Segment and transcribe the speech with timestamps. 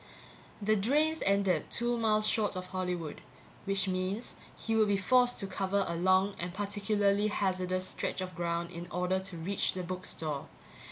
[0.63, 3.21] The drains ended two miles short of Hollywood
[3.65, 8.33] which means he would be forced to cover a long and particularly hazardous stretch of
[8.33, 10.47] ground in order to reach the book store.